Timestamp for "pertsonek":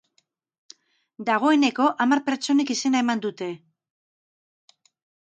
2.31-2.75